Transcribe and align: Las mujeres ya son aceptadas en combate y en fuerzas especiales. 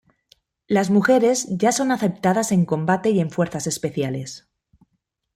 Las 0.65 0.89
mujeres 0.89 1.45
ya 1.55 1.71
son 1.71 1.91
aceptadas 1.91 2.51
en 2.51 2.65
combate 2.65 3.11
y 3.11 3.19
en 3.19 3.29
fuerzas 3.29 3.67
especiales. 3.67 4.49